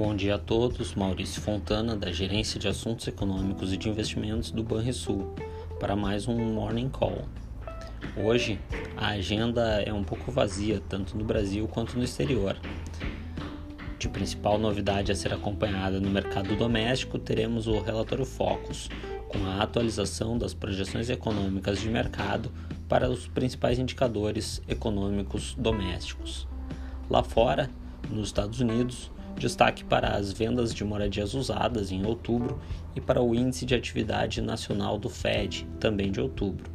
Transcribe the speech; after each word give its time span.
Bom 0.00 0.16
dia 0.16 0.36
a 0.36 0.38
todos, 0.38 0.94
Maurício 0.94 1.42
Fontana, 1.42 1.94
da 1.94 2.10
Gerência 2.10 2.58
de 2.58 2.66
Assuntos 2.66 3.06
Econômicos 3.06 3.70
e 3.70 3.76
de 3.76 3.86
Investimentos 3.86 4.50
do 4.50 4.62
Banrisul, 4.62 5.34
para 5.78 5.94
mais 5.94 6.26
um 6.26 6.38
Morning 6.54 6.88
Call. 6.88 7.28
Hoje, 8.16 8.58
a 8.96 9.08
agenda 9.08 9.82
é 9.82 9.92
um 9.92 10.02
pouco 10.02 10.32
vazia, 10.32 10.82
tanto 10.88 11.18
no 11.18 11.22
Brasil 11.22 11.68
quanto 11.68 11.98
no 11.98 12.02
exterior. 12.02 12.56
De 13.98 14.08
principal 14.08 14.56
novidade 14.56 15.12
a 15.12 15.14
ser 15.14 15.34
acompanhada 15.34 16.00
no 16.00 16.08
mercado 16.08 16.56
doméstico, 16.56 17.18
teremos 17.18 17.66
o 17.66 17.78
relatório 17.82 18.24
Focus, 18.24 18.88
com 19.28 19.44
a 19.44 19.62
atualização 19.62 20.38
das 20.38 20.54
projeções 20.54 21.10
econômicas 21.10 21.78
de 21.78 21.90
mercado 21.90 22.50
para 22.88 23.10
os 23.10 23.28
principais 23.28 23.78
indicadores 23.78 24.62
econômicos 24.66 25.54
domésticos. 25.58 26.48
Lá 27.10 27.22
fora, 27.22 27.68
nos 28.08 28.28
Estados 28.28 28.60
Unidos, 28.60 29.10
Destaque 29.40 29.82
para 29.82 30.18
as 30.18 30.34
vendas 30.34 30.74
de 30.74 30.84
moradias 30.84 31.32
usadas 31.32 31.90
em 31.90 32.04
outubro 32.04 32.60
e 32.94 33.00
para 33.00 33.22
o 33.22 33.34
Índice 33.34 33.64
de 33.64 33.74
Atividade 33.74 34.42
Nacional 34.42 34.98
do 34.98 35.08
Fed, 35.08 35.66
também 35.80 36.12
de 36.12 36.20
outubro. 36.20 36.70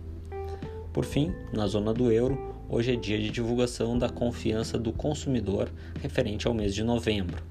Por 0.92 1.06
fim, 1.06 1.32
na 1.54 1.68
zona 1.68 1.94
do 1.94 2.12
euro, 2.12 2.56
hoje 2.68 2.94
é 2.94 2.96
dia 2.96 3.20
de 3.20 3.30
divulgação 3.30 4.00
da 4.00 4.10
confiança 4.10 4.80
do 4.80 4.92
consumidor 4.92 5.72
referente 6.02 6.48
ao 6.48 6.56
mês 6.56 6.74
de 6.74 6.84
novembro. 6.84 7.44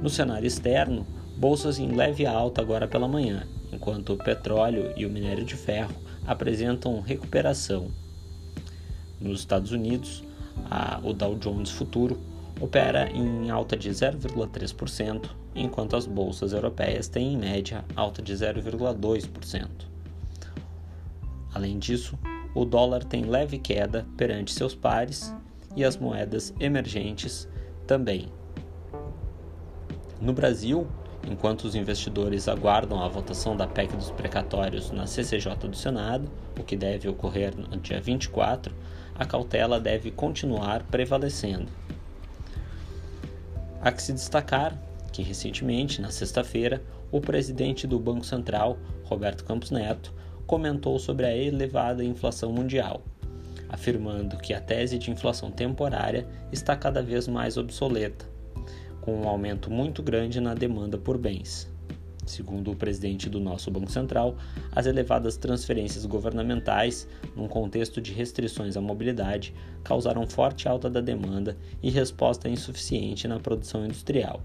No 0.00 0.08
cenário 0.08 0.46
externo, 0.46 1.04
bolsas 1.36 1.80
em 1.80 1.96
leve 1.96 2.24
alta 2.26 2.60
agora 2.60 2.86
pela 2.86 3.08
manhã, 3.08 3.44
enquanto 3.72 4.12
o 4.12 4.16
petróleo 4.16 4.92
e 4.96 5.04
o 5.04 5.10
minério 5.10 5.44
de 5.44 5.56
ferro 5.56 5.96
apresentam 6.24 7.00
recuperação. 7.00 7.88
Nos 9.20 9.40
Estados 9.40 9.72
Unidos, 9.72 10.22
a, 10.70 11.00
o 11.02 11.12
Dow 11.12 11.34
Jones 11.34 11.70
Futuro 11.70 12.35
opera 12.60 13.10
em 13.10 13.50
alta 13.50 13.76
de 13.76 13.90
0,3%, 13.90 15.30
enquanto 15.54 15.96
as 15.96 16.06
bolsas 16.06 16.52
europeias 16.52 17.08
têm 17.08 17.34
em 17.34 17.36
média 17.36 17.84
alta 17.94 18.22
de 18.22 18.32
0,2%. 18.32 19.68
Além 21.54 21.78
disso, 21.78 22.18
o 22.54 22.64
dólar 22.64 23.04
tem 23.04 23.24
leve 23.24 23.58
queda 23.58 24.06
perante 24.16 24.52
seus 24.52 24.74
pares 24.74 25.34
e 25.74 25.84
as 25.84 25.96
moedas 25.96 26.54
emergentes 26.58 27.48
também. 27.86 28.28
No 30.20 30.32
Brasil, 30.32 30.86
enquanto 31.26 31.64
os 31.64 31.74
investidores 31.74 32.48
aguardam 32.48 33.02
a 33.02 33.08
votação 33.08 33.56
da 33.56 33.66
PEC 33.66 33.94
dos 33.94 34.10
precatórios 34.10 34.90
na 34.90 35.06
CCJ 35.06 35.54
do 35.68 35.76
Senado, 35.76 36.30
o 36.58 36.62
que 36.62 36.76
deve 36.76 37.08
ocorrer 37.08 37.54
no 37.56 37.76
dia 37.76 38.00
24, 38.00 38.74
a 39.14 39.24
cautela 39.26 39.78
deve 39.78 40.10
continuar 40.10 40.82
prevalecendo. 40.84 41.68
Há 43.80 43.92
que 43.92 44.02
se 44.02 44.12
destacar 44.12 44.76
que, 45.12 45.22
recentemente, 45.22 46.00
na 46.00 46.10
sexta-feira, 46.10 46.82
o 47.10 47.20
presidente 47.20 47.86
do 47.86 47.98
Banco 47.98 48.24
Central, 48.24 48.78
Roberto 49.04 49.44
Campos 49.44 49.70
Neto, 49.70 50.12
comentou 50.46 50.98
sobre 50.98 51.26
a 51.26 51.36
elevada 51.36 52.04
inflação 52.04 52.52
mundial, 52.52 53.02
afirmando 53.68 54.36
que 54.36 54.52
a 54.54 54.60
tese 54.60 54.98
de 54.98 55.10
inflação 55.10 55.50
temporária 55.50 56.26
está 56.52 56.76
cada 56.76 57.02
vez 57.02 57.26
mais 57.26 57.56
obsoleta, 57.56 58.26
com 59.00 59.22
um 59.22 59.28
aumento 59.28 59.70
muito 59.70 60.02
grande 60.02 60.40
na 60.40 60.54
demanda 60.54 60.98
por 60.98 61.16
bens. 61.16 61.68
Segundo 62.26 62.72
o 62.72 62.76
presidente 62.76 63.30
do 63.30 63.38
nosso 63.38 63.70
Banco 63.70 63.90
Central, 63.90 64.36
as 64.72 64.84
elevadas 64.84 65.36
transferências 65.36 66.04
governamentais, 66.04 67.06
num 67.36 67.46
contexto 67.46 68.00
de 68.00 68.12
restrições 68.12 68.76
à 68.76 68.80
mobilidade, 68.80 69.54
causaram 69.84 70.26
forte 70.26 70.68
alta 70.68 70.90
da 70.90 71.00
demanda 71.00 71.56
e 71.80 71.88
resposta 71.88 72.48
insuficiente 72.48 73.28
na 73.28 73.38
produção 73.38 73.84
industrial. 73.84 74.42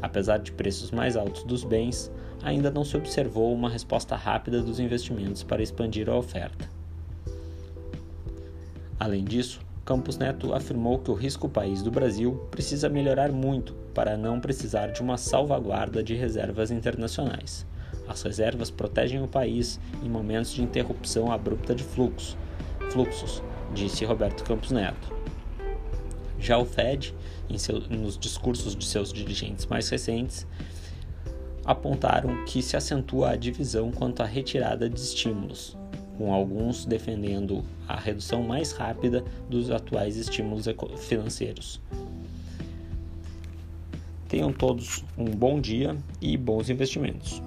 Apesar 0.00 0.38
de 0.38 0.52
preços 0.52 0.90
mais 0.90 1.16
altos 1.16 1.44
dos 1.44 1.64
bens, 1.64 2.10
ainda 2.42 2.70
não 2.70 2.84
se 2.84 2.96
observou 2.96 3.52
uma 3.52 3.68
resposta 3.68 4.16
rápida 4.16 4.62
dos 4.62 4.80
investimentos 4.80 5.42
para 5.42 5.62
expandir 5.62 6.08
a 6.08 6.16
oferta. 6.16 6.68
Além 8.98 9.22
disso, 9.22 9.60
Campos 9.86 10.18
Neto 10.18 10.52
afirmou 10.52 10.98
que 10.98 11.12
o 11.12 11.14
risco 11.14 11.48
país 11.48 11.80
do 11.80 11.92
Brasil 11.92 12.44
precisa 12.50 12.88
melhorar 12.88 13.30
muito 13.30 13.72
para 13.94 14.16
não 14.16 14.40
precisar 14.40 14.88
de 14.88 15.00
uma 15.00 15.16
salvaguarda 15.16 16.02
de 16.02 16.12
reservas 16.12 16.72
internacionais. 16.72 17.64
As 18.08 18.20
reservas 18.20 18.68
protegem 18.68 19.22
o 19.22 19.28
país 19.28 19.78
em 20.02 20.08
momentos 20.08 20.50
de 20.50 20.60
interrupção 20.60 21.30
abrupta 21.30 21.72
de 21.72 21.84
fluxo, 21.84 22.36
fluxos, 22.90 23.40
disse 23.72 24.04
Roberto 24.04 24.42
Campos 24.42 24.72
Neto. 24.72 25.14
Já 26.36 26.58
o 26.58 26.64
Fed, 26.64 27.14
seu, 27.56 27.78
nos 27.82 28.18
discursos 28.18 28.74
de 28.74 28.84
seus 28.84 29.12
dirigentes 29.12 29.66
mais 29.66 29.88
recentes, 29.88 30.48
apontaram 31.64 32.44
que 32.44 32.60
se 32.60 32.76
acentua 32.76 33.30
a 33.30 33.36
divisão 33.36 33.92
quanto 33.92 34.20
à 34.20 34.26
retirada 34.26 34.90
de 34.90 34.98
estímulos, 34.98 35.78
com 36.16 36.32
alguns 36.32 36.84
defendendo 36.84 37.64
a 37.86 37.96
redução 37.96 38.42
mais 38.42 38.72
rápida 38.72 39.24
dos 39.48 39.70
atuais 39.70 40.16
estímulos 40.16 40.66
financeiros. 40.98 41.80
Tenham 44.28 44.52
todos 44.52 45.04
um 45.16 45.24
bom 45.24 45.60
dia 45.60 45.96
e 46.20 46.36
bons 46.36 46.68
investimentos. 46.68 47.40